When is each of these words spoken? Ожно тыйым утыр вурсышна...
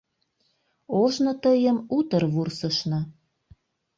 Ожно 1.01 1.31
тыйым 1.43 1.77
утыр 1.97 2.23
вурсышна... 2.33 2.99